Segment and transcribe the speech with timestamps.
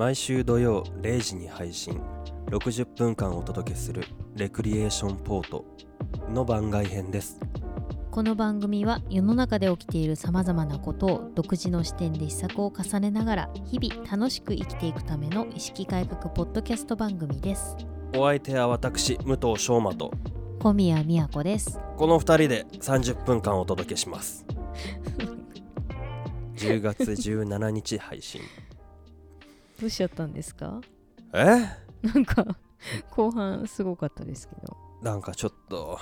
[0.00, 2.00] 毎週土曜0時に配信
[2.46, 5.66] 60分間お届けするレクリエーションポート
[6.32, 7.38] の番外編です。
[8.10, 17.76] この番組は世の中で起きているさまざまなことを独自の視点で試作を重ねながら日々楽しく生きていくための意識改革ポッドキャスト番組です。
[18.16, 20.12] お相手は私武藤翔馬と
[20.60, 21.78] 小宮宮子です。
[21.98, 24.46] この2人で30分間お届けします。
[26.56, 28.40] 10月17日配信
[29.80, 30.80] どうしちゃったんですか？
[31.32, 31.46] え？
[32.06, 32.46] なんか
[33.10, 34.76] 後半すごかったですけど。
[35.02, 35.98] なんかちょっと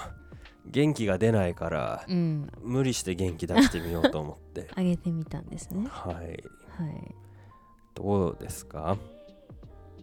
[0.66, 2.50] 元気が出ないからうん。
[2.62, 4.68] 無理して元気出してみようと思って。
[4.76, 5.86] 上げてみたんですね。
[5.88, 6.16] はい。
[6.16, 7.14] はい。
[7.94, 8.96] どうですか？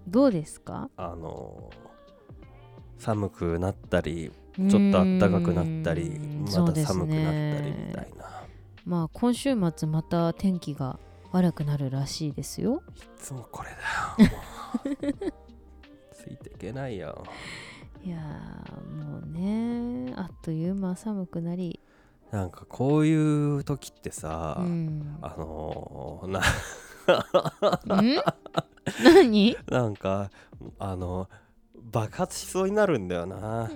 [0.08, 0.90] どうですか？
[0.98, 1.70] あの
[2.98, 8.44] 寒くなったりちょっと暖かくなったりまた寒くなったりねみたいな、
[8.86, 10.98] まあ今週末また天気が
[11.36, 12.82] 悪くなるらしいですよ。
[12.96, 15.34] いつもこれだよ。
[16.14, 17.24] ついていけないよ。
[18.05, 21.80] いやーもうねあっという間寒くなり。
[22.32, 25.18] なんかこういう時ってさ、うん。
[25.22, 26.44] あのーなん？
[29.05, 29.58] 何？
[29.70, 30.30] なんか
[30.80, 31.30] あの
[31.91, 33.70] 爆発しそうになるんだよな。
[33.72, 33.76] ど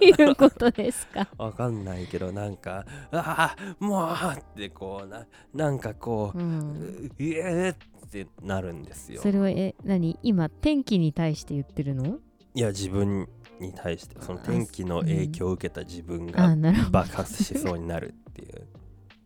[0.00, 1.28] ういうことですか？
[1.38, 6.70] わかんないけどなんかああもうってこうななんかこう、うん。
[6.72, 9.22] うえーってなるんですよ。
[9.22, 10.18] それはえ何？
[10.22, 12.18] 今天気に対して言ってるの？
[12.54, 13.28] いや自分
[13.60, 16.90] に対してその天気の影響を受けた自分あがなるほど。
[16.90, 18.66] 爆発しそうになるっていう。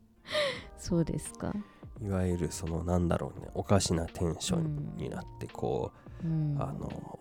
[0.78, 1.52] そうですか。
[2.02, 6.56] いわゆるそのなんだろうねおかしなテンションになってこう、うん。
[6.60, 7.13] あの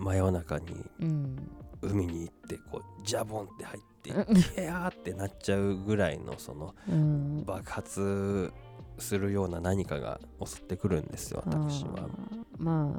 [0.00, 0.66] 真夜中に
[1.00, 1.50] うん。
[1.82, 7.44] 海に行ってこうジャボンって入ってうんキャーってなっちゃうぐらいのそのうん。
[7.44, 8.52] 爆発
[8.98, 12.08] するような何かが襲ってくるんですよ私は。
[12.58, 12.94] ま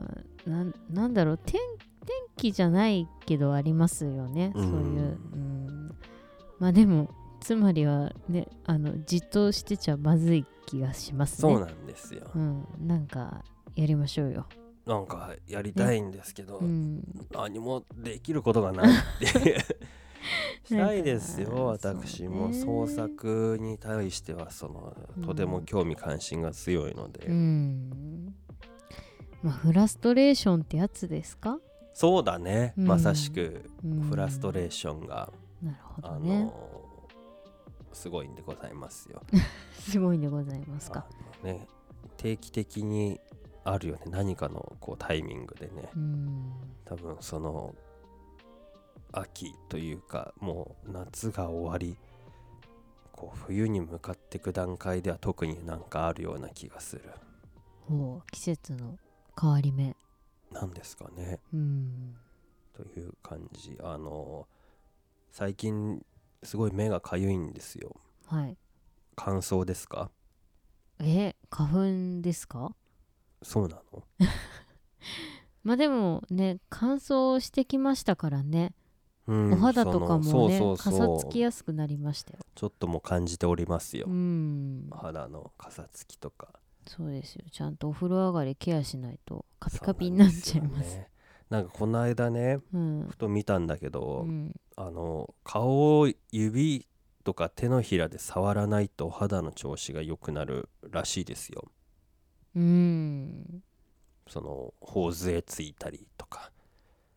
[0.45, 1.37] あなんなんだろう。
[1.37, 1.59] 天
[2.03, 4.63] 天気じゃないけどありますよね、うん。
[4.63, 5.95] そういう、うん、
[6.57, 11.53] まあでもつまりはねあのじっとしてちゃまずい気がしますね。
[11.53, 12.31] そうなんですよ。
[12.33, 13.43] うん、なんか
[13.75, 14.47] やりましょうよ、
[14.85, 19.65] なんかやりたいんですけど、うん、何もできることがないって
[20.63, 21.67] したいですよ。
[21.67, 28.35] 私も創ね作に対してはそのうんとても興味関心が強いので、うん。
[29.43, 31.59] まあフラストレーションってやつですか、
[31.93, 32.87] そうだね、うん。
[32.87, 34.01] まさしくうん。
[34.01, 35.31] フラストレーションが、
[35.61, 36.45] なるほあどね。
[36.45, 36.71] の
[37.93, 39.21] すごいんでございますよ。
[39.77, 41.05] すごいんでございますか。
[41.43, 41.67] ね
[42.17, 43.19] 定期的に
[43.63, 44.01] あるよね。
[44.07, 45.89] 何かのこうタイミングでね。
[45.95, 46.51] うん。
[46.85, 47.75] 多分その
[49.11, 51.97] 秋というかもう夏が終わり
[53.11, 57.03] こう冬に向かっていく段階では特になんかあるような気がする。
[57.87, 58.97] ほう季節の
[59.39, 59.95] 変わり目。
[60.51, 61.39] なんですかね。
[61.53, 62.15] うん。
[62.73, 63.77] という感じ。
[63.83, 64.47] あの
[65.31, 66.03] 最近
[66.43, 67.95] すごい目がかゆいんですよ。
[68.25, 68.57] はい。
[69.15, 70.09] 乾燥ですか？
[70.99, 72.73] え花粉ですか？
[73.41, 74.03] そうなの？
[75.63, 78.73] まあでもね乾燥してきましたからね、
[79.27, 81.17] うんお肌とかもねそのそうそうそう。
[81.17, 82.39] かさつきやすくなりましたよ。
[82.55, 84.87] ちょっともう感じておりますよ、うん。
[84.91, 86.49] 肌のかさつきとか。
[86.87, 87.45] そうですよ。
[87.51, 90.95] ちゃんとお風呂上がりケアしないとカピカピになっちゃいます。
[90.95, 91.09] ね。
[91.49, 93.07] なんかこの間ねうん。
[93.09, 94.55] ふと見たんだけど、うん。
[94.75, 96.87] あの顔を指
[97.23, 101.69] とか手のひらで触らないとお肌の調子が良くなるらしいですよ
[102.55, 103.63] うん。
[104.27, 106.51] その頬杖ついたりとか。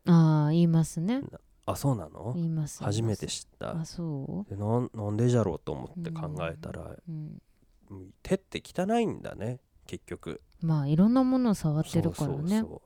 [0.07, 1.21] ああ言いますね。
[1.65, 2.33] あそうなの？
[2.35, 3.79] 言います初めて知った。
[3.79, 7.41] あそでなんなんでじゃろうと思って考えたら、う、うん、
[7.89, 8.09] うん。
[8.21, 10.41] 手って汚いんだね結局。
[10.61, 12.35] まあいろんなものを触ってるからね。
[12.37, 12.81] そうそうそ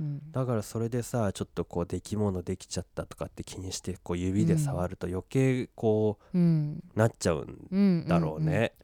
[0.00, 0.02] う。
[0.02, 0.30] うん。
[0.30, 6.82] だからそれでさちょっとこう出来物できちゃったとかって気にしてこう指で触ると余計こうん。
[6.94, 8.74] うなっちゃうんうんだろうね、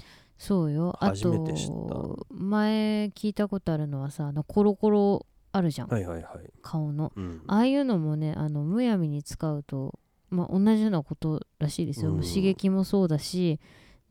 [0.45, 0.97] そうよ。
[1.01, 1.73] あ初めて知った。
[1.73, 7.13] と前聞いたことあるのはさあのコロコロあるじゃん、はいはいはい、顔の。
[7.17, 9.99] うん、ああいうのもねあのむやみに使うと、
[10.31, 12.21] まあ、同じようなことらしいですよ、うん。
[12.23, 13.61] 刺激もそうだし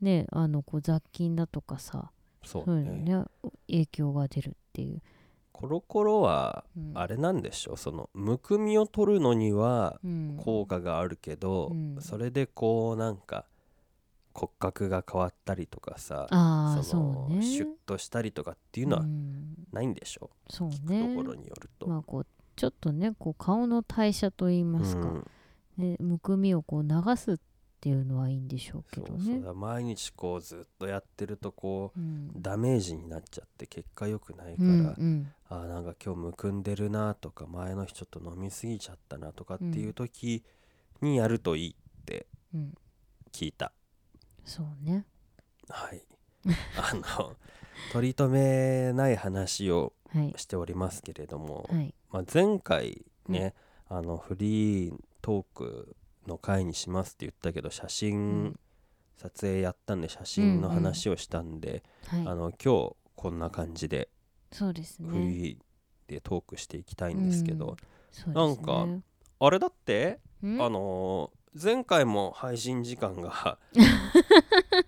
[0.00, 2.10] ねあのこう雑菌だとかさ
[2.42, 3.24] そそうういうのねね
[3.68, 5.02] 影響が出るっていう、
[5.52, 6.92] コロコロはうん。
[6.94, 7.76] あれなんでしょう？
[7.76, 10.40] そのむくみを取るのにはうん。
[10.42, 11.96] 効果があるけど、うん。
[12.00, 13.44] それでこうなんか
[14.34, 17.42] 骨格が変わったりとかさそのそうね。
[17.42, 19.54] シュッとしたりとかっていうのはん。
[19.72, 20.30] ないんでしょ？
[20.50, 21.86] そうう、聞ねくところによると。
[21.86, 22.26] まあこう
[22.56, 25.30] ちょっとねこう顔の代謝といいますか、うん。
[25.78, 29.42] ね、むくみをこう流すっっていうのはいいんでしょうけそうどね。
[29.42, 32.30] そう毎日こうずっとやってるとこううん。
[32.34, 35.32] ダメージになっちゃって結果良くないかうら、んうん。
[35.50, 40.42] あーなんか今日むくんでるなとか前の日ちょっと飲みすぎちゃったなとかっていう時
[41.02, 42.74] にやるといいってうん。
[43.32, 43.70] 聞いた、
[44.44, 45.04] そうね。
[45.68, 46.02] はい。
[46.76, 47.36] あの
[47.92, 50.32] 取り留めない話をはい。
[50.36, 51.92] しておりますけれども、はい。
[52.10, 53.52] まあ、前回ね、
[53.88, 55.96] あのフリートーク
[56.28, 58.60] の回にしますって言ったけど写真、うん。
[59.16, 62.20] 撮影やったんで写真の話をしたんで、はい。
[62.28, 64.08] あの今日こんな感じで
[64.52, 65.26] そうですフね。
[65.28, 65.58] リー
[66.06, 67.76] でトークしていきたいんですけど、
[68.26, 68.34] うん。
[68.34, 68.34] ね。
[68.34, 68.86] なんか
[69.40, 70.62] あれだってうん？
[70.62, 73.58] あのー前回も配信時間が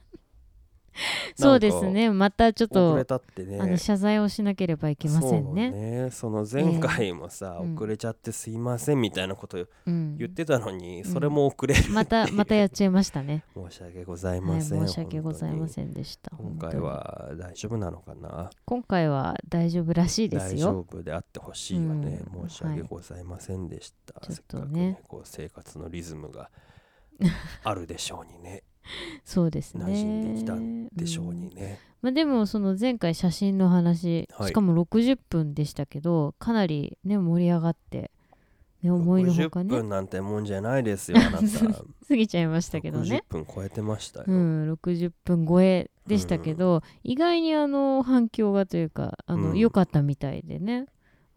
[1.37, 2.11] そうですね。
[2.11, 3.61] またちょっと遅れたってね。
[3.61, 5.71] あの謝罪をしなければいけませんね。
[5.71, 6.11] ね。
[6.11, 7.67] その前回もさ、ええ。
[7.67, 7.75] うん。
[7.77, 10.17] 遅れちゃってすいませんみたいなことうん。
[10.17, 11.05] 言ってたのに、ん。
[11.05, 11.85] それも遅れる。
[11.89, 13.45] うまたまたやっちゃいましたね。
[13.55, 16.31] 申し訳ございはい、ません、申し訳ございまんせんでした。
[16.37, 18.51] 今回は大丈夫なのかな？
[18.65, 20.87] 今回は大丈夫らしいです大丈よ。
[20.89, 22.49] 夫であってほしいよね、うん。
[22.49, 24.33] 申し訳ございませんでした、はい。
[24.33, 26.51] せっかくちょっとねねこう生活のリズムが
[27.65, 28.63] あるでしょうにね
[29.25, 29.85] そうですね。
[29.85, 34.49] 馴染んできたんでしょうにね、まあ、でもその前回写真の話、はい。
[34.49, 38.11] しかも60分でしたけどかなりね盛り上がって、
[38.83, 41.85] ね、思いのほか60ね分なんてもんじゃないですよあなた。
[42.09, 43.25] 過ぎちゃいましたけどね。
[43.31, 49.59] 60分超えてましたよ、うん、60分超えでしたけど、意外にあの反響がというかあの、うん。
[49.59, 50.87] 良かったみたいでね。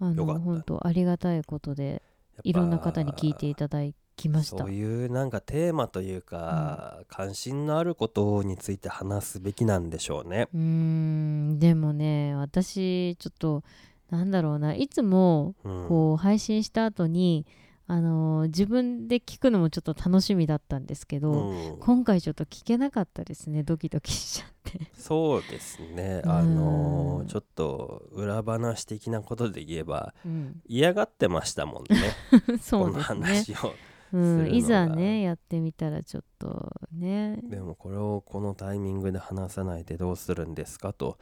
[0.01, 2.01] あの本当ありがたいことで
[2.43, 3.83] いろんな方に聞いていただ
[4.19, 4.57] きました。
[4.57, 10.47] そういうなんかテーマというか、関心のあることについて話すべきなんでしょうね。
[10.53, 11.59] うーん。
[11.59, 13.63] でもね私ちょっと
[14.09, 14.75] なんだろうな。
[14.75, 17.45] いつもうん、こう配信した後に、
[17.87, 21.77] あのー自分で聞くのもちょっと楽しみだったんですけど、うん。
[21.79, 23.63] 今回ちょっと聞けなかったですね。
[23.63, 24.91] ドキドキしちゃって。
[24.97, 26.31] そうですね、うん。
[26.31, 30.61] あのーちょっと裏話的なことで言えばうん。
[30.67, 31.99] 嫌がってましたもんね。
[32.61, 33.73] そうこのですね、話を。
[34.11, 37.39] うん、いざねやってみたらちょっとね。
[37.43, 41.17] でもこれをこのタイミングで話さないでどうするんですかと、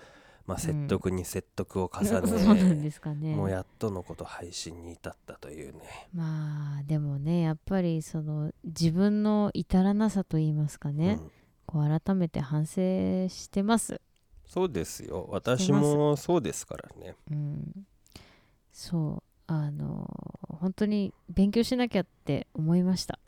[0.45, 3.35] まあ、説得に説得を重ね、 そうなんですかね。
[3.35, 6.09] もうやっとのこと配信に至ったというね。
[6.13, 11.31] まあでもねやっぱりその自分の至らなさと言いますかね、うん。
[11.65, 12.73] こう改めて反省
[13.27, 13.99] してます。
[14.47, 15.27] そうですよ。
[15.29, 17.15] 私もそうですからね。
[17.29, 17.85] うん、
[18.71, 20.09] そうあの
[20.47, 23.19] 本当に勉強しなきゃって思いました、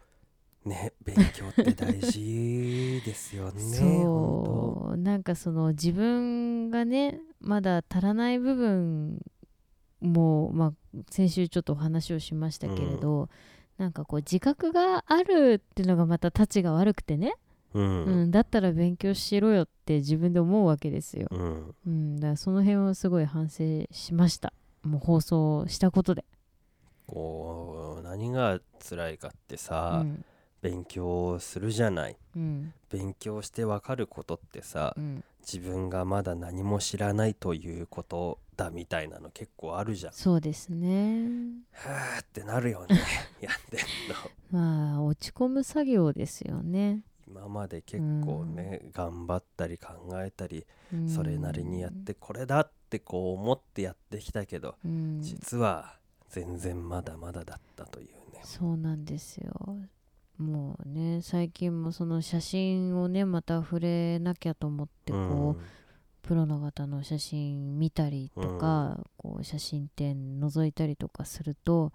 [0.65, 3.61] ね勉強って大事ですよね。
[3.61, 4.97] 本そう。
[4.97, 9.21] なんかその自分がねまだ足らない部分
[10.01, 10.73] も、まあ、
[11.09, 13.29] 先週ちょっとお話をしましたけれど、
[13.77, 17.35] なんかこう自覚があるっていうのがまたたちが悪くてね、
[17.73, 21.75] 当ううんんだったら勉強しろよって自分で思うわけですよ、うん。
[21.85, 24.53] うん、だからその辺はすごい反省しました
[24.83, 26.25] もう放送したことで、
[27.07, 30.23] こう何が辛いかってうさ、ん。
[30.61, 32.17] 勉強するじゃない。
[32.35, 32.73] うん。
[32.89, 40.13] 勉強してわかることってさ、うん、自分がまだ何も知らないということだみたいなの結構あるじゃん。
[40.13, 41.27] そうですね。
[41.71, 42.99] はーってなるよね。
[43.39, 43.79] やってん
[44.09, 44.15] の。
[44.51, 47.03] まあ落ち込む作業ですよね、
[47.39, 51.09] 今まで結構ね、頑張ったり考えたりうん。
[51.09, 55.93] それなりにやってこれだってこう思ってやってきたけど、うん、実は
[56.29, 58.41] 全然まだまだだったというね。
[58.43, 59.77] そうなんですよ。
[60.37, 71.91] もうね最近もその写真をねまた触れなきゃと思ってこう、プロの方の写真見たりとか、こう写真展覗いたりとかすると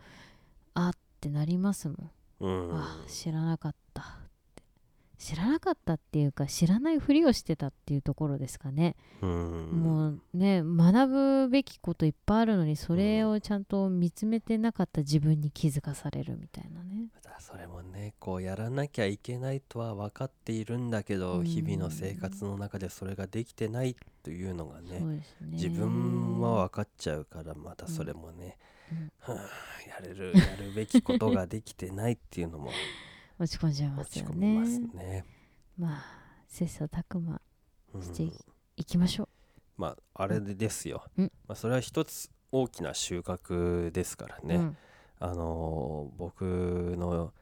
[0.75, 2.11] あってなりますもん、
[2.41, 4.19] うん、うんあ知らなかった
[5.25, 9.31] 知らなかったっていうか知らないふりをしてたっていうところですかね、うん。
[9.83, 17.09] もうね学ぶべきこといっぱいあるのにそれをちゃんと見つめてなかった自分に気づかされるみたいなね。
[17.15, 21.45] またそれもねこうやらなきゃいけないとは分かっているんだけど、うん。
[21.47, 25.27] 日々の生活の中でそれができてないというのがねね。
[25.41, 28.59] 自分は分かっちゃうからまたそれもね、
[28.93, 28.95] う
[29.33, 29.35] ん。
[29.35, 32.71] はあやれるやるべきことができてないっていうのも
[33.39, 34.59] 落ち込んじゃいますよね。
[34.59, 35.25] ますね。
[35.79, 36.05] まあ
[36.49, 37.41] 切磋琢磨
[37.95, 38.33] うんしてい
[38.77, 39.29] いきましょ
[39.77, 41.33] まああれでですよ、うん。
[41.49, 44.77] まあ、それは一つ大きな収穫ですからう、ね、うん。
[45.19, 46.43] あのー僕
[46.97, 47.33] の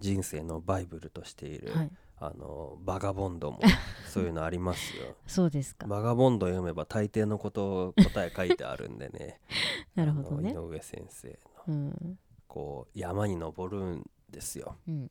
[0.00, 3.60] 人生のバイブルとしている、はい、あのーバガボンドも
[4.08, 5.16] そういうのありますよ。
[5.26, 5.86] そうですか。
[5.86, 9.40] バガボンド読めば大抵のこと答え書いてあるんでね。
[9.94, 10.52] なるほどね。
[10.52, 12.18] 井上先生のうん。
[12.48, 14.78] こう山に登るんですよ。
[14.88, 15.10] うん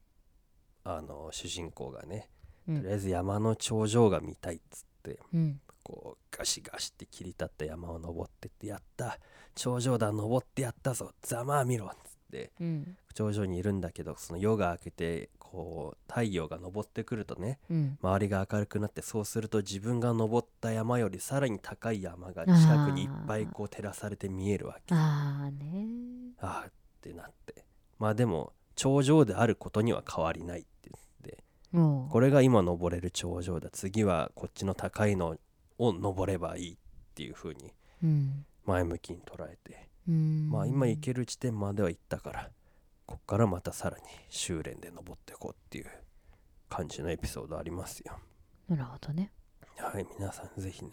[0.83, 2.29] あの主人公がね
[2.67, 2.75] うん。
[2.77, 5.59] とりあえず山の頂上が見たいっつってうん。
[5.83, 9.17] こうガシガシって切り立った山を登ってってやった
[9.55, 12.97] 頂上だ登ってやったぞざまあ見ろっつってうん。
[13.13, 17.97] 頂上にいるんだけどその夜が明けてこう太陽が昇ってくるとねうん。
[18.01, 24.93] 周りが明るくなってそうすると自分が登った山よりさらに高い山が近くにいっぱいこう照らされて見えるわけ。
[24.95, 25.87] ああね
[26.39, 27.65] あーってなって。
[27.97, 30.65] まあでも頂上であることには変わりない
[31.73, 33.69] これが今登れる頂上だ。
[33.71, 35.37] 次はこっちの高いの
[35.77, 36.77] を登ればいいっ
[37.15, 37.73] ていう風に
[38.03, 38.45] うん。
[38.65, 39.87] 前向きに捉えて。
[40.07, 40.49] うん。
[40.49, 42.49] まあ今行ける地点までは行ったから
[43.05, 45.85] こっからまたさらに修練で登っていこうっていう
[46.69, 48.17] 感じのエピソードありますよ。
[48.69, 49.31] なるほどね。
[49.77, 50.91] はい皆さんぜひね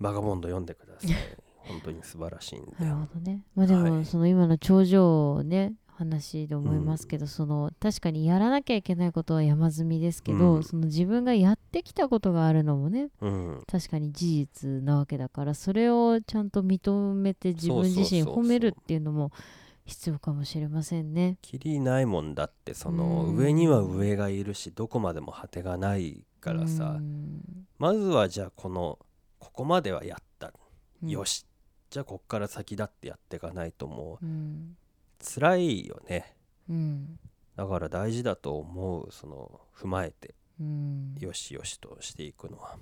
[0.00, 1.10] バガボンド読んでください。
[1.64, 2.72] 本当に素晴らしいんで。
[2.78, 3.42] なるほどね。
[3.54, 4.04] まあでもはい。
[4.04, 10.62] その今の頂上ね話で思いますけど、その確かにやらなきゃいけないことは山積みですけど、うん。
[10.62, 13.62] その自分がやってきたことがあるのもねうん。
[13.66, 19.30] 確かに事実なわけだからそれをちゃんと認めて自分自身褒めるっていうのも
[19.84, 21.38] 必要かもしれませんね。
[21.42, 23.36] きりないもんだってそのうん。
[23.36, 26.96] 上には上がいるしどこまでも果てがないからさ。
[26.98, 27.66] うん。
[27.78, 28.98] まずはじゃあこの
[29.38, 30.52] ここまではやった。
[31.02, 31.08] うん。
[31.08, 31.46] よし。
[31.90, 34.76] じゃあこっから先だってやっていかないともううん
[35.24, 36.36] 辛いよね。
[36.68, 37.18] うん。
[37.56, 41.14] だから大事だと思うその踏まえてうん。
[41.18, 42.76] よしよしとしていくのは。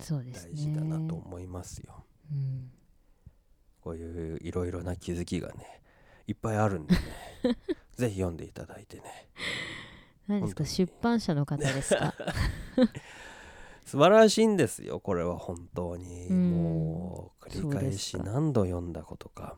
[0.00, 0.52] そうですね。
[0.52, 2.04] 大事だなと思いますよ。
[2.30, 2.70] うん。
[3.80, 5.82] こういういろいろな気づきがね
[6.26, 7.00] いっぱいあるんでね。
[7.96, 9.28] ぜひ読んでいただいてね。
[10.28, 10.64] 何ですか？
[10.66, 12.14] 出版社の方ですか？
[13.84, 16.26] 素晴らしいんですよこれは本当に。
[16.28, 16.50] うん。
[16.50, 19.56] もう繰り返し何度読んだことか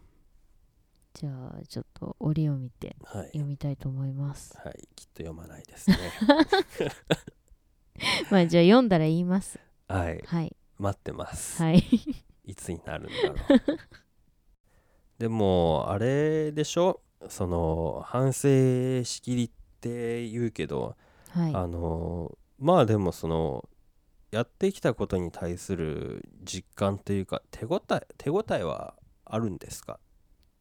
[1.13, 4.57] じゃあちょっと折を見てはい、読みたいと思います。
[4.63, 5.97] はい、きっと読まないですね。
[8.31, 9.59] まあじゃあ読んだら言います。
[9.89, 10.23] はい。
[10.25, 10.57] はい。
[10.79, 11.83] 待ってます、はい。
[12.47, 13.79] いつになるんだろう。
[15.19, 17.03] でもあれでしょ？
[17.29, 19.51] その反省しきりっ
[19.81, 20.97] て言うけど、
[21.31, 21.55] はい。
[21.55, 23.69] あのまあでもその
[24.31, 28.95] やってきたことに対する実感というか手応え手応えは
[29.27, 29.99] あるんですか？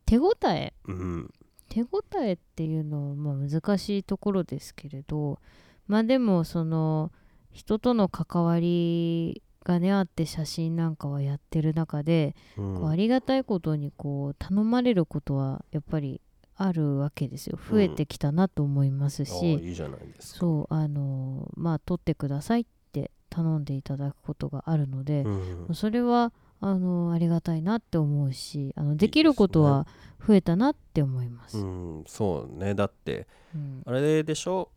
[0.09, 0.73] 手応え。
[0.87, 1.33] うん。
[1.69, 1.87] 手応
[2.23, 5.37] えっていうのはまあ難しいところですけれど
[5.87, 7.11] まあでもその
[7.51, 12.75] 人との関わりがねあって写真なんかはやってる中で、うん。
[12.75, 16.21] こうありがたいことにこう頼まれることはやっぱり
[16.55, 17.59] あるわけですよ。
[17.69, 20.39] 増えてきたなと思いますあし、あいいじゃないですか。
[20.39, 25.75] そうあのまあ撮ってくださいって頼んでいただくことがあるので、うん。
[25.75, 29.87] それはあのありがたいなって思うしあのいできることは
[30.27, 31.57] 増えたなって思います。
[31.57, 32.75] うん、そうね。
[32.75, 33.83] だってうん。
[33.85, 34.69] あれでしょ？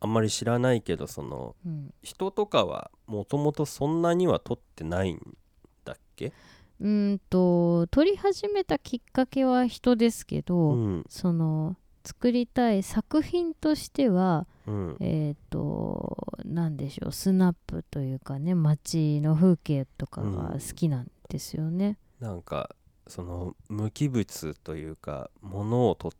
[0.00, 1.94] あんまり知らないけどそのうん。
[2.02, 5.36] 人とかはもともとそんなには撮ってないん
[5.84, 6.32] だっけ？
[6.80, 11.04] うーんと撮り始めたきっかけは人ですけど、うん。
[11.08, 14.96] その作りたい作品としてはうん。
[15.00, 21.98] えっ、と何でしょうスナップというかね街の風景とかが好きなんですよね。
[22.20, 22.74] なんか
[23.06, 26.12] その無機物というか物を撮っ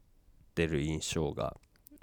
[0.55, 1.57] てる印象が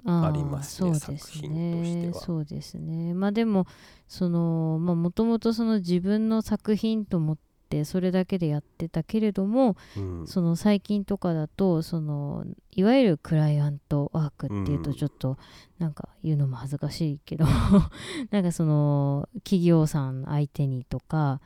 [0.04, 2.20] ありますねそうです作品としてねは。
[2.20, 3.14] そうですね。
[3.14, 3.66] まあでも
[4.08, 10.26] そのまあもともとその自分の作品と思ってそれだけでやってたけれども、うん。
[10.26, 15.38] その最近とかだとそのいわゆるクライアントワークっていうとうんちょっと
[15.78, 17.44] なんか言うのも恥ずかしいけど
[18.30, 21.40] なんかその企業さん相手にとか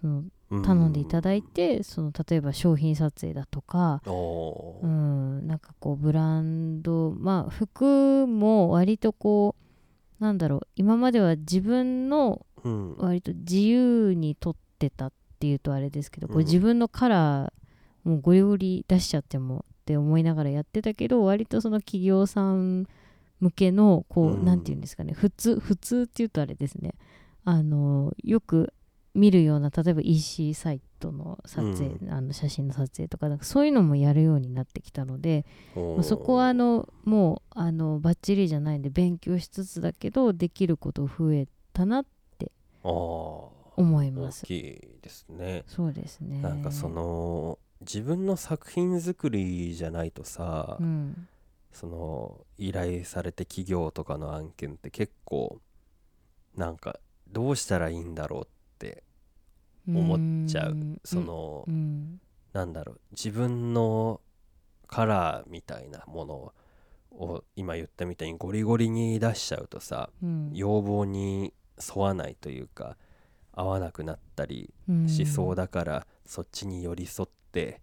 [0.00, 0.24] その
[0.60, 9.56] 頼んでいただいて、その例えば商品撮影だとか、うん、なんかこうブランドまあ服も割とこ
[10.20, 12.96] うなんだろう今までは自分のうん。
[12.96, 22.86] 割と自由に撮ってたっていうとあれですけど、こううん自分のカラーもうゴリゴリ出しちゃってもって思いながらやってたけど割とその企業さん
[23.40, 24.44] 向けのこう、うん。
[24.44, 26.94] なんていうんですかね普通普通っていうとあれですね。
[27.44, 28.72] あのよく
[29.14, 35.44] 見るような例えば EC サイトの撮影、あの写真の撮影とかなんかそういうのもやるようになってきたので、
[36.02, 43.62] そこはあのもうあのバッチリじゃないんで勉強しつつだけどできること増えたなあー。
[43.74, 44.44] 思います。
[44.44, 45.64] 大きいですね。
[45.66, 46.40] そうですね。
[46.40, 51.28] なんかその自分の作品作りじゃないとさ、うん。
[51.72, 55.58] その依頼されて企業とかの案件って結構
[56.54, 56.98] なんか
[57.30, 58.50] どうしたらいいんだろうって
[59.88, 60.72] 思っちゃう。
[60.72, 61.00] うん。
[61.04, 62.20] その、うん。
[62.52, 63.00] なんだろう。
[63.12, 64.20] 自分の
[64.86, 66.52] カラーみたいなもの
[67.10, 70.50] を今言ったみたいにゴリゴリに出しちゃうとさうん。
[70.52, 72.96] 要望に沿わないというか
[73.52, 74.72] 合わなくなったり
[75.06, 77.80] しそうだから、そっちに寄り添って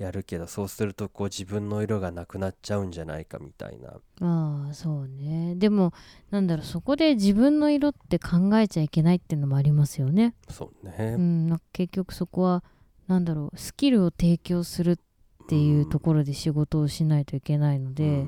[0.00, 3.90] やるけどそうするとこう自分の色がなくなっちゃうんじゃないかみたいな。
[4.26, 5.54] ああそうね。
[5.56, 5.92] でも
[6.30, 11.16] なんだろうそこで自分の色って考えちゃいけないっていうのもありますよね、そうね。
[11.18, 12.64] う、ん、結局そこは
[13.08, 18.26] なんだろうスキルを提供するっていうところで仕事をしないといけないので、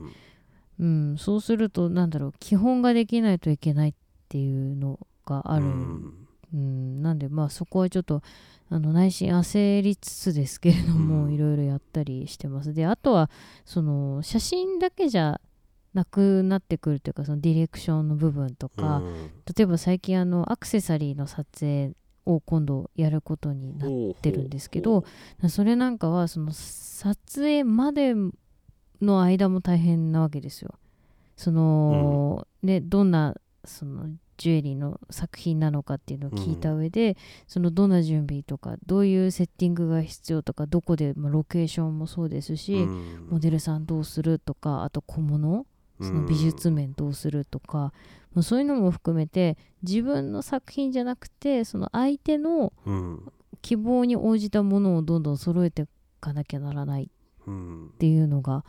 [0.78, 3.94] うんそうするとなんだろう基本ができないといけないっ
[4.28, 6.21] ていうのがある、うん
[6.54, 8.22] うん、なんでまあそこはちょっと
[8.70, 11.32] あの内心焦りつつですけれども、うん。
[11.32, 12.72] いろいろやったりしてます。
[12.72, 13.30] であとは
[13.64, 15.40] その写真だけじゃ
[15.94, 19.30] なくなってくるというかそのディレクションの部分とか、うん。
[19.56, 21.92] 例えば最近あのアクセサリーの撮影
[22.24, 25.04] を今度やることになってるんですけど
[25.48, 28.14] それなんかはその撮影まで
[29.00, 30.74] の間も大変なわけですよ。
[31.36, 43.26] その、ねどんなそのジュエリーの作品なのかっていうのを聞いた上で、そのどんな準備とかどういうセッティングが必要とかどこで、まあ、ロケーションもそうですし、うん。
[43.30, 45.66] モデルさんどうするとかあと小物
[46.00, 47.92] その美術面どうするとか、
[48.34, 53.32] もうそういうのも含めて自分の作品じゃなくてその相手のうん。
[53.60, 55.84] 希望に応じたものをどんどん揃えてい
[56.20, 57.08] かなきゃならないっ
[57.46, 58.64] うんていうのが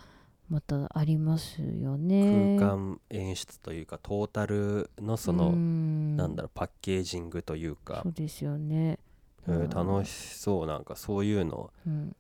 [0.50, 2.58] またありますよね。
[2.60, 6.16] 空間演出というかトータルのその、うん。
[6.18, 8.02] なんだろうパッケージングというか。
[8.04, 9.00] そう、ですよね。
[9.48, 9.70] えーうん。
[9.70, 12.16] 楽しそうなんかそういうの好うん、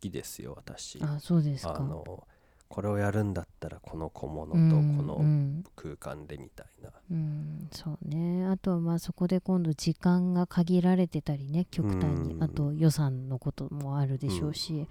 [0.00, 0.98] きですよ私。
[1.02, 1.76] あそうですか。
[1.76, 2.26] あの
[2.68, 5.64] これをやるんだったらこの小物とうんこのうん。
[5.76, 8.46] 空間でみたいな、うん、そうね。
[8.46, 12.34] あとはまあそこで今度時間が限られてたりね極端に。
[12.34, 12.42] うん。
[12.42, 14.88] あと予算のこともあるでしょうし、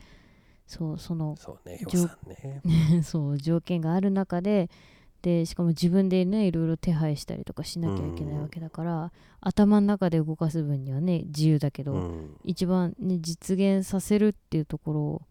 [0.73, 1.79] そうそのそうね
[2.27, 3.03] ね。
[3.05, 4.71] そう条件がある中で
[5.21, 12.37] でしかも自分でねいろいろ手配したりとかしなきゃいけないわけだから、頭の中で動かす分にはね自由だけど、うん。
[12.43, 15.21] 一番、ね、実現させるっていうところを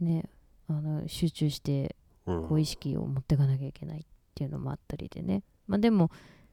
[0.00, 0.28] ね
[0.66, 1.94] あの集中して
[2.26, 2.48] うん。
[2.48, 6.10] こう意識を持っていかなきゃいけないっていうのもあったりでね、まあ、でも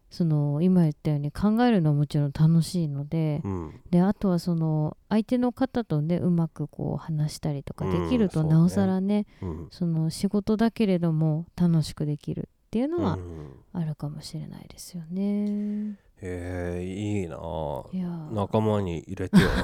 [0.09, 3.81] その今言ったように考えるのはもちろん楽しいので,、うん。
[3.89, 9.67] であとはその相手の方とねうまくこう話したりとかできるとうんなおさらね,、うん。
[9.71, 13.51] その仕事だけれども楽しくできるっていうのはうん。
[13.73, 15.97] あるかもしれないですよね。
[16.21, 17.37] へえいいな。
[18.31, 19.49] 仲間に入れてよ。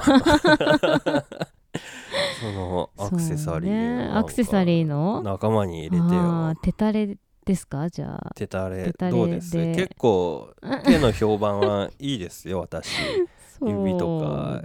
[2.40, 4.10] そのアクセサリーね。
[4.12, 5.22] アクセサリーの？
[5.22, 7.88] 仲間に入れてあよー手たれですか？
[7.90, 9.56] じゃあ手たれどうです？
[9.56, 12.88] で結構手の評判はいいですよ私。
[13.64, 14.62] 指とか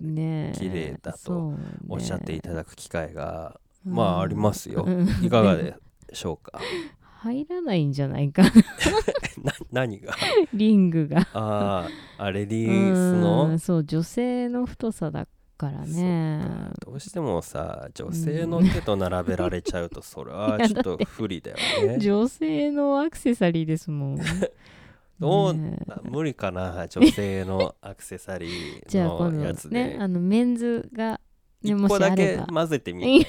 [0.57, 1.53] 綺麗だと
[1.87, 3.93] おっしゃっていただく機会がうん。
[3.93, 4.85] まあありますよ。
[4.87, 5.07] うん。
[5.23, 5.75] いかがで
[6.13, 6.59] しょうか？
[7.19, 8.49] 入らないんじゃないかな。
[9.71, 10.13] 何が？
[10.53, 11.21] リングが。
[11.33, 13.59] あああレディースうのん。
[13.59, 16.71] そう女性の太さだからね。
[16.85, 21.99] どうしてもさ女性の手と並べられちゃうとそれは ちょっと不利だよね。
[21.99, 24.19] 女性のアクセサリーですもん。
[25.19, 31.19] どうね無理かな女性のアクセサリーのやつ 度ねであのメンズがね
[31.63, 33.25] 一もし個だけ混ぜてみ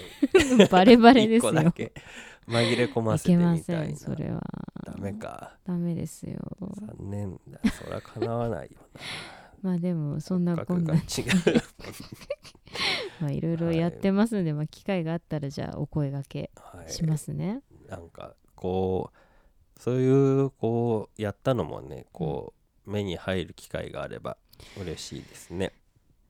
[0.70, 1.52] バレバレ一ですよ。
[1.52, 1.92] 個だけ
[2.46, 3.92] 紛れ込まいせてみたいな。
[3.92, 4.40] んそれは。
[4.84, 5.56] ダメか。
[5.66, 6.38] ダメですよ。
[6.60, 7.58] 残念だ。
[7.70, 8.78] そりゃかなわないよ
[9.62, 10.94] まあでもそんななこんな
[13.20, 16.92] まあいろいろやってますんで、まあ機会があったらじゃあお声がけはい。
[16.92, 19.10] しますね、なんかこ
[19.76, 22.54] うそういうこうやったのもねこ
[22.86, 24.36] う目に入る機会があれば
[24.80, 25.72] 嬉しいですね。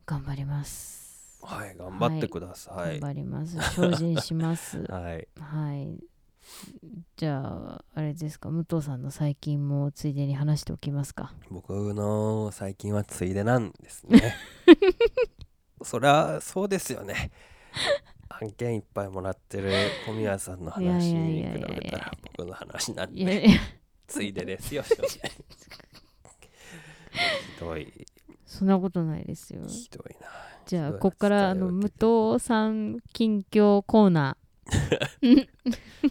[0.06, 1.38] 頑張ります。
[1.42, 3.56] はい頑張ってください頑張ります。
[3.74, 4.82] 精進します。
[4.90, 5.28] はい。
[5.38, 6.17] はい
[7.16, 11.32] じゃああれですか武藤さんの最近もついでに話しておきますか。
[11.50, 14.34] 僕の最近はついでなんですね。
[15.82, 17.30] そりゃそうですよね。
[18.28, 19.72] 案件いっぱいもらってる
[20.06, 23.60] 小宮さんの話に比べたら僕の話なんでいやいや。
[24.06, 24.94] ついでですよひ
[27.60, 28.06] どい。
[28.46, 29.66] そんなことないですよ。
[29.66, 30.28] ひどいな。
[30.66, 34.36] じゃあこっからあの武藤さん近況コーナ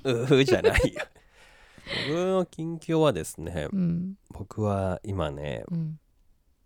[0.04, 1.02] うーじゃないよ。
[2.10, 6.00] 僕の近況はですねーうん僕は今ねうん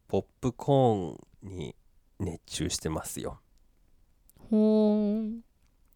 [0.08, 1.76] ポップコーンに
[2.20, 3.40] 熱中してますよ。
[4.50, 5.42] ほーん。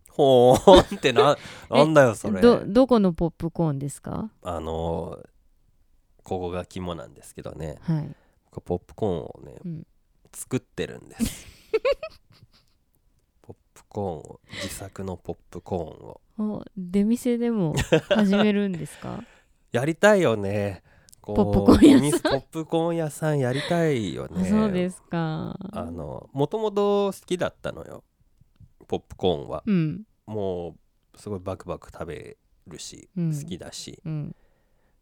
[0.10, 1.38] ほーんってな
[1.70, 2.40] なんだよそれ。
[2.42, 4.32] どどこのポップコーンですか？
[4.44, 5.20] あの
[6.24, 7.78] ここが肝なんですけどね。
[7.82, 8.16] はい、
[8.52, 9.88] 僕ポップコーンをねうん、
[10.34, 11.46] 作ってるんです
[13.96, 16.58] コーンを自作のポップコーンを。
[16.58, 17.74] お出店でも
[18.10, 19.24] 始めるんですか？
[19.72, 20.84] やりたいよね。
[21.22, 22.32] ポップコーン屋さん？
[22.34, 25.58] ポップコーン屋さんやりたいよあねそうですか。
[25.72, 28.04] あのもともと好きだったのよ。
[28.88, 29.64] ポップコーンは。
[29.66, 30.04] うん。
[30.26, 30.76] も
[31.16, 33.34] うすごいバクバク食べるし、うん。
[33.34, 34.02] 好きだし。
[34.06, 34.36] うん。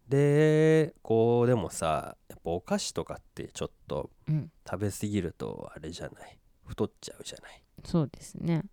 [0.08, 4.52] でこうでもさやっぱお菓子とかってちょっとうん。
[4.70, 6.38] 食べ過ぎるとあれじゃない？
[6.68, 7.64] 太っちゃうじゃない？
[7.84, 8.64] そうですね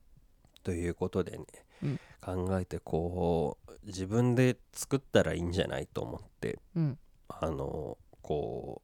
[0.63, 1.45] ということでね、
[1.83, 2.01] うん。
[2.21, 6.99] 考えてこう自分で作ったらいいんじゃないと思ってうん。
[7.29, 8.83] あのこ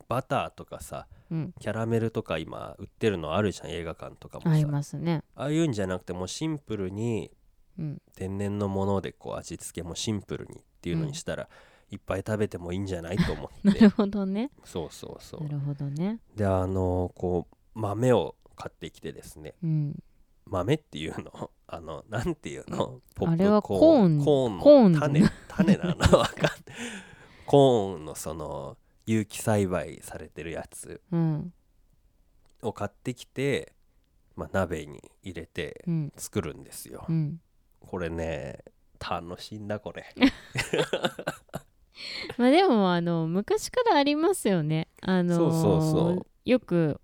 [0.00, 1.54] うバターとかさうん。
[1.60, 5.22] キャラメルとか今売ってるのあるじゃん映画館とかもありさますね。
[5.34, 7.30] ああいうんじゃなくてもうシンプルに
[7.78, 8.02] うん。
[8.16, 11.48] 天然のものでこう味付けもシンプルにっていうのにしたら、
[11.90, 13.68] いっぱい食べてもいいんじゃないと思って。
[13.68, 14.50] なるほどね。
[14.64, 16.18] そうそうそなうるほどね。
[16.34, 19.54] であのこう豆を買ってきてですね。
[19.62, 20.02] うん
[20.46, 23.00] 豆っていうの あのなんていうの？
[23.14, 24.24] ポップあれはココーン。
[24.24, 24.92] コーンコーン。
[24.92, 26.18] の種種なの？
[26.18, 26.52] わかんない。
[27.46, 31.52] コーンのその有機栽培されてるやつうん。
[32.62, 33.72] を買ってきて、
[34.34, 36.12] まあ、鍋に入れてうん。
[36.16, 37.40] 作るんですよ、うん。
[37.80, 38.60] これね
[38.98, 40.06] 楽しいんだこれ。
[42.36, 44.88] まあでもあの昔からありますよね。
[45.00, 46.26] あのーそうそうそう。
[46.44, 47.00] よく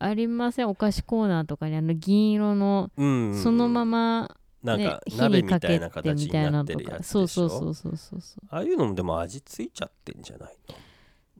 [0.00, 0.68] ありません。
[0.68, 4.28] お菓子コーナーとかにあの銀色のうんそのまま、ね
[4.62, 8.46] なんか火鍋にかけみたいな形になたいなのとってるやつそうそうそうそうそうそう。
[8.50, 10.56] ああいうのもでも味ついちゃってんじゃない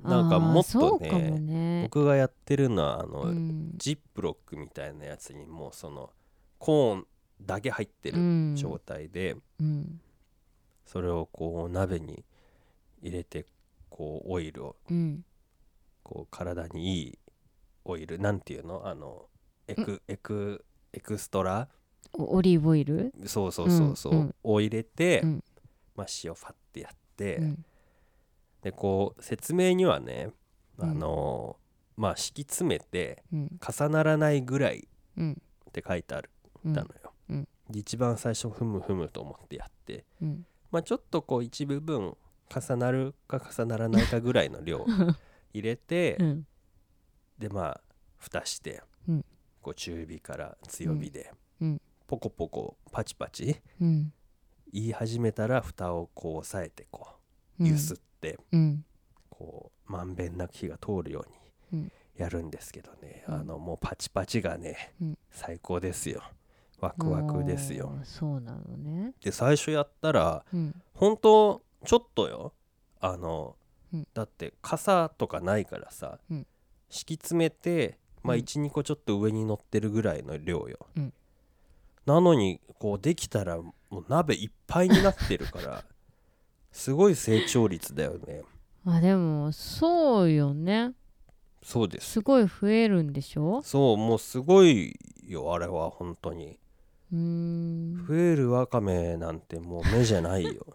[0.02, 0.22] の？
[0.22, 1.82] なんかもっとねね。
[1.84, 3.72] 僕がやってるのはあの、うん。
[3.76, 6.10] ジップロックみたいなやつにもうその
[6.58, 7.06] コーン
[7.42, 8.56] だけ入ってるうん。
[8.56, 10.00] 状態で、うん。
[10.86, 12.24] それをこう鍋に
[13.02, 13.44] 入れて
[13.90, 15.24] こうオイルをうん。
[16.02, 17.18] こう体にいい
[17.90, 18.82] オイルなんていうの？
[18.86, 19.26] あの
[19.68, 21.68] エクエクエクストラ？
[22.12, 23.12] おオリーブオイル？
[23.26, 24.34] そうそうそうそう、うんうん。
[24.42, 25.44] を入れて、うん。
[25.94, 27.64] まあ、塩ファってやって、うん。
[28.62, 30.30] でこう説明にはね
[30.78, 30.98] あうん。
[30.98, 31.56] の
[31.96, 33.60] まあ敷き詰めてうん。
[33.60, 35.32] 重ならないぐらいうん。
[35.68, 36.30] って書いてある
[36.64, 36.74] うん。
[36.74, 40.46] たのよ、一番最初ふむふむと思ってやってうん。
[40.72, 42.16] まあちょっとこう一部分
[42.52, 44.84] 重なるか重ならないかぐらいの量
[45.54, 46.46] 入れて、うん
[47.40, 47.80] でまあ
[48.18, 49.24] 蓋して、うん。
[49.62, 51.80] こう中火から強火で、うん。
[52.06, 54.12] ポコポコパチパチうん。
[54.72, 57.08] 言い始めたら蓋をこう押さえてこ
[57.58, 57.70] ううん。
[57.70, 58.84] 揺すって、うん。
[59.30, 61.24] こうまんべんなく火が通るよ
[61.72, 61.92] うにうん。
[62.14, 63.34] やるんですけどね、うん。
[63.34, 65.18] あのもうパチパチがね、うん。
[65.30, 66.22] 最高ですよ。
[66.78, 67.98] ワクワクですよ。
[68.04, 69.14] そうなのね。
[69.22, 70.74] で最初やったらうん。
[70.92, 72.52] 本当ちょっとよ。
[73.00, 73.56] あの、
[73.94, 74.06] うん。
[74.12, 76.46] だって傘とかないからさ、うん
[76.90, 78.42] 敷き詰めてまあうん。
[78.42, 81.12] 12個ちょっと上に乗ってるぐらいの量よ、うん。
[82.04, 85.84] なのにこうできたらもう鍋いっぱいになってるから
[86.72, 88.42] すごい成長率だよね。
[88.84, 90.94] あでもそうよね。
[91.62, 92.12] そうです。
[92.12, 93.60] すごい増えるんでしょ？
[93.62, 96.58] そうもうすごいよあれは本当に。
[97.12, 98.06] うーん。
[98.06, 100.66] 増えるわかめなんてもう目じゃないよ。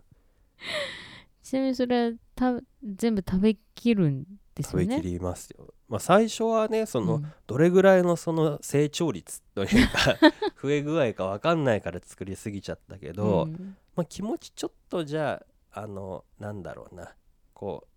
[1.42, 4.26] ちなみにそれはた全部食べきるん？
[4.64, 7.34] 食べきりますよ、まあ最初はねその、うん。
[7.48, 10.18] どれぐらいのその成長率というか
[10.62, 13.78] 増え具合か分かんないから作りすぎちゃったけど、うん。
[13.96, 17.14] まあ、気持ちちょっとじゃああのなんだろうな。
[17.54, 17.88] こう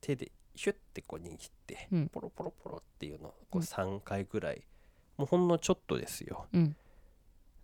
[0.00, 2.08] 手でヒュッてこう握って、うん。
[2.08, 3.62] ポロポロポロっていうのをこううん。
[3.62, 4.62] 3回ぐらい、
[5.16, 6.46] もうほんのちょっとですよ。
[6.52, 6.76] うん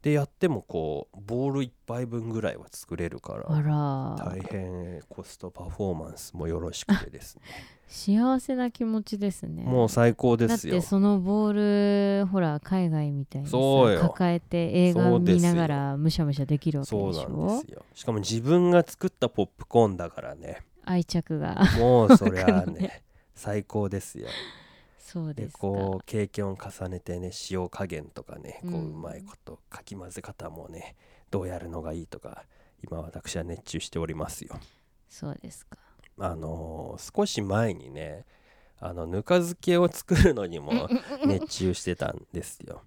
[0.03, 4.25] でやってもこうボール1杯分ぐらいは作れるからあら。
[4.33, 7.43] 大変コストパフォーマンスもよろしくてですね。
[7.87, 9.63] 幸せな気持ちですね。
[9.65, 10.73] もう最高ですよ。
[10.75, 14.01] だってそのボールほら海外みたいにさそうよ。
[14.01, 15.51] 抱えて映画そうですよ。
[15.53, 17.29] 見ながらむしゃむしゃできるわけそうでしょ？
[17.47, 17.83] なんですよ。
[17.95, 20.63] しかも自分が作ったポップコーンだからね。
[20.85, 21.63] 愛着が。
[21.79, 23.03] もうそりゃね
[23.37, 24.27] 最高ですよ。
[24.27, 24.33] で
[25.13, 25.59] そうですか。
[25.59, 30.97] こう経験を重ねてね塩加減とかねこううんうまいことかき混ぜ方もね
[31.31, 32.45] どうやるのがいいとか
[32.83, 34.59] 今私は熱中しておりますよ。
[35.09, 35.77] そうですか。
[36.19, 38.25] あのー少し前にね
[38.79, 40.89] あのぬか漬けを作るのにも
[41.25, 42.83] 熱中してたんですよ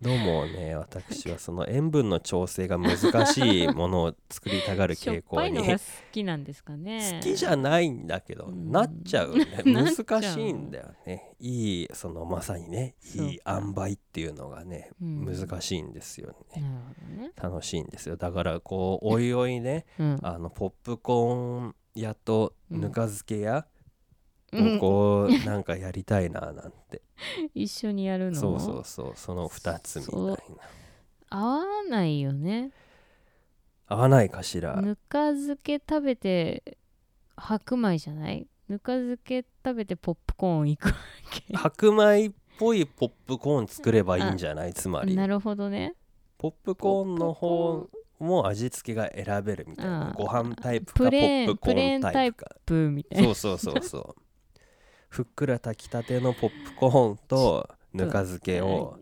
[0.00, 5.42] どうもね私はその塩分の調整が難しいものを作りたがる傾向に。
[5.42, 7.20] ぱいのが好きなんですかね。
[7.22, 8.70] 好きじゃないんだけど、うん。
[8.70, 9.46] なっちゃうね。
[9.64, 11.34] 難しいんだよね。
[11.40, 15.24] いいそのまさにねいい塩梅っていうのがね、うん。
[15.24, 16.62] 難しいんですよね。
[17.16, 17.32] ね。
[17.40, 18.16] 楽しいんですよ。
[18.16, 20.18] だからこうおいおいねうん。
[20.22, 23.66] あのポップコーン屋とぬか漬け屋
[24.80, 27.02] こうなんかやりたいな なんて、
[27.54, 28.40] 一緒にやるの？
[28.40, 29.12] そうそうそう。
[29.16, 30.36] その2つみたいな。
[31.30, 32.70] 合わないよね。
[33.86, 34.80] 合わないかしら。
[34.80, 36.78] ぬか漬け食べて
[37.36, 38.46] 白米じゃない？
[38.68, 40.94] ぬか漬け食べてポップコーンいくわ
[41.30, 41.56] け。
[41.56, 44.72] 白米っぽいポップコーン作ればいいんじゃない？
[44.74, 45.14] つまり。
[45.16, 45.94] なるほどね。
[46.38, 47.88] ポップコーンの方
[48.20, 50.14] も味付けが選べるみたいな。
[50.16, 52.56] ご飯タイプかポップコーンタイプか。
[52.64, 53.24] プーみたいな。
[53.34, 54.22] そうそうそうそう
[55.14, 58.98] ふっくら炊きたてのポップコーンとぬか漬けを。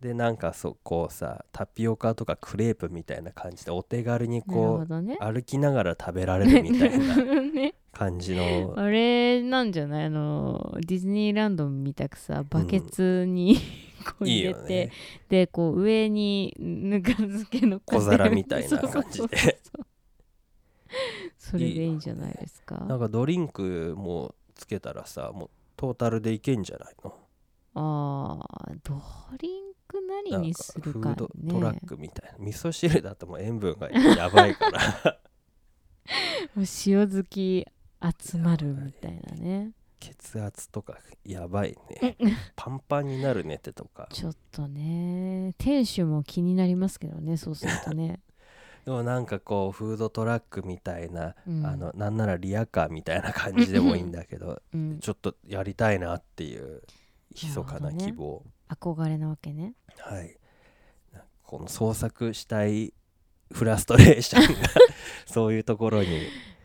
[0.00, 5.16] でなんかそうこうさタピオカとかクレープみたいな感じでお手軽にこほどね。
[5.20, 7.74] う歩きながら食べられるみたいな ね。
[7.92, 8.74] 感じの。
[8.76, 10.04] あれなんじゃない？
[10.06, 13.56] あのディズニーランドみたくさバケツに、
[14.04, 14.92] こういい入れてよね。
[15.28, 19.58] でこう上にぬか漬けの小皿みたいな感じで。
[21.38, 22.84] それでいいんじゃないですか？
[22.88, 27.14] なんかドリンクもつけたらさもうトータルでいけんじゃないの？
[27.74, 29.00] あード
[29.40, 32.36] リンク何にするかフードねトラックみたいな。
[32.44, 35.20] 味噌汁だともう塩分がやばいから。
[36.54, 37.66] もう塩好き
[38.30, 39.72] 集まるみたいなね。
[40.00, 42.16] 血圧とかやばいね。
[42.56, 44.08] パンパンになるねってとか。
[44.12, 48.20] ちょっとね店主も気になりますけどねそうするとね、
[48.88, 51.66] でもなんかこうフードトラックみたいな、うん。
[51.66, 56.80] あのなんならリアカーみたいな感じでもいいんだけどうん、ちょっとやりたいなっていう
[57.30, 59.74] 密かな希望、憧れなわけね。
[59.98, 60.34] はい。
[61.42, 62.94] この創作したい
[63.52, 64.68] フラストレーションが
[65.26, 66.22] そういうところに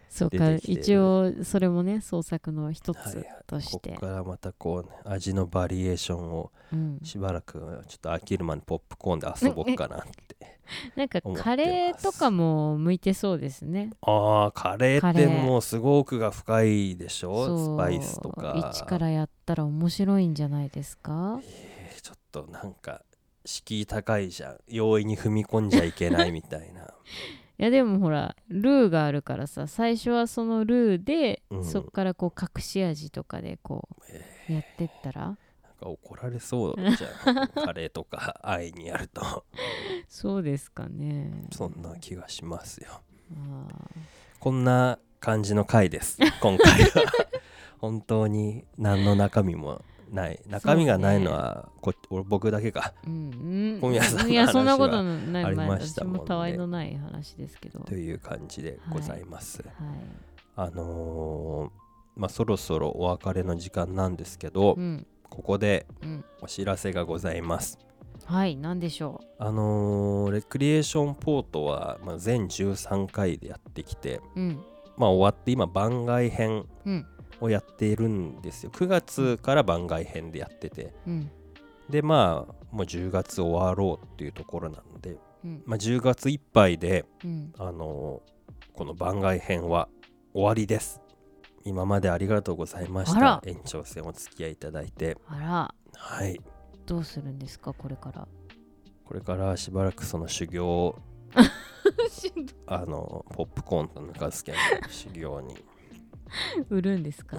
[0.08, 0.38] そうか。
[0.38, 0.74] 出てきて。
[0.76, 3.16] る一応それもね創作の一つはい。
[3.18, 10.33] はいとして、ここからまたこう、ね、味のバリエーションをうん、しばらくちょっと飽きるまでポップコーンで遊ぼっかなって
[10.96, 13.92] なんかカレーとかも向いてそうですね。
[14.02, 17.76] あーカレーってもうすご奥が深いでしょ？
[17.76, 18.72] スパイスとか。
[18.74, 21.40] 一からやったら面白いんじゃないですか？
[21.44, 23.02] えーちょっとなんか
[23.46, 24.58] 敷居高いじゃん。
[24.68, 26.88] 容易に踏み込んじゃいけないみたいな。
[27.60, 31.64] いやでもほらルーがあるからさ最初はそのルーで、うん。
[31.64, 33.88] そっからこう隠し味とかでこ
[34.50, 35.38] うやってったら？
[35.84, 39.46] か怒られそうじゃんカレーとか 愛にやると。
[40.08, 41.48] そうですかね。
[41.52, 43.02] そんな気がしますよ。
[43.36, 43.68] あ
[44.40, 47.04] こんな感じの回です今回は。
[47.80, 50.40] 本当に何の中身もない。
[50.48, 52.94] 中身がないのはこ俺僕だけか。
[53.06, 53.82] ーうん。
[53.82, 57.80] 小宮さんのいやそんなこと話ないありましたもんたわいのない話ですけど。
[57.82, 59.74] という感じでございます、はい。
[60.56, 61.84] あのー
[62.16, 66.26] まあそろそろお別れの時間なんですけど、うんここでうん。
[66.42, 67.80] お知らせがございます。
[68.26, 74.64] はい何でしょあのーレクリエーションポートは、まあ、全13回でやってきてううん。
[74.96, 77.06] まあ終わって今番外編うん。
[77.42, 78.72] をやっているんですよ。
[78.72, 80.94] 9月から番外編でやってて。
[81.08, 81.32] うん。
[81.90, 85.64] でまあもう10月終わろうっていうところなので、うん。
[85.66, 87.52] まあ、10月いっぱいでうん。
[87.58, 88.34] あのー
[88.76, 89.88] この番外編は
[90.34, 91.00] 終わりです
[91.66, 93.42] 今までありがとうございました。
[93.46, 95.18] 延長戦お付き合いいただいて。
[95.28, 95.76] あら。
[95.96, 96.40] はい。
[96.86, 98.28] どうするんですかこれから？
[99.06, 101.00] これからしばらくその修行を
[102.68, 104.58] あのポップコーンとぬか漬けの
[104.90, 105.56] 修行に。
[106.70, 107.38] 売るんですか、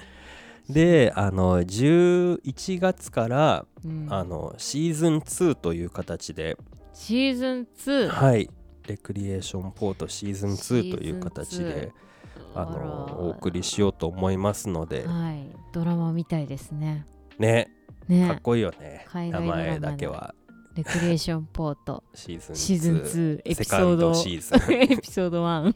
[0.70, 6.56] であの11月から、うん、あのシーズン2という形で。
[6.94, 8.48] シーズン2はい。
[8.86, 11.92] レクリエーションポートシーズン2シーズンという形で
[12.54, 15.06] あのお送りしようと思いますので。
[15.06, 15.46] はい。
[15.72, 17.06] ドラマみたいですね。
[17.38, 17.70] ね。
[18.08, 19.06] かっねこいいよね。
[19.14, 20.34] 名前だけは。
[20.74, 22.02] レクリエーションポート。
[22.14, 23.96] シーズン2シーズン2エピソード。
[23.96, 24.74] ドシーズン。
[24.80, 25.74] エピソード1っ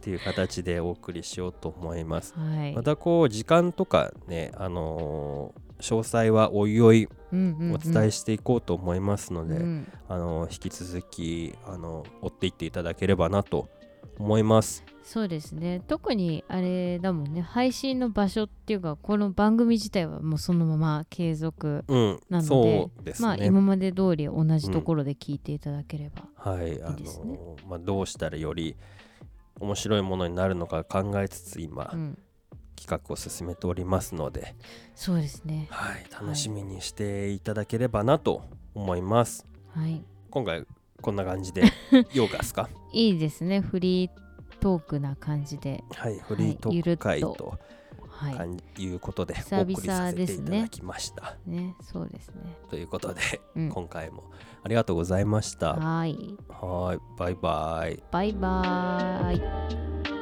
[0.00, 2.34] ていう形でお送りしようと思います。
[2.34, 9.92] はい、またこう時間とかねあのー詳細はおいおいお伝えしていこうと思いますので、うん。
[10.08, 13.68] あの引き続きあの追っていっていただければなと
[14.18, 14.84] 思います。
[15.10, 15.80] そうですね。
[15.88, 17.40] 特にあれだもんね。
[17.40, 23.26] 配信の場所っていうかこの番組自体はもうそのまま継続うんなのでそうですね。
[23.26, 28.76] まあ今まで通り同じところで聞いていただければ、はいあのまあ、どうしたらより
[29.58, 32.18] 面白いものになるのか考えつつ今、うん。
[32.76, 34.54] 企画を進めておりますので、
[34.94, 35.68] そうですね。
[35.70, 38.42] はい、楽しみにしていただければなと
[38.74, 39.46] 思います。
[39.74, 40.04] はい。
[40.30, 40.64] 今回
[41.00, 41.62] こんな感じで
[42.12, 42.68] ようかすか？
[42.92, 43.62] いいですね。
[43.62, 44.27] フリー
[44.60, 47.58] トークな感じではいフリートーク会と
[48.08, 51.36] はいいうことで久々お送りさせてですねいただきました。
[51.46, 53.20] ねそうですねということで、
[53.54, 54.24] うん今回も
[54.64, 55.74] ありがとうございました。
[55.74, 58.02] はいはいバイバイ。
[58.10, 60.17] バイバーイ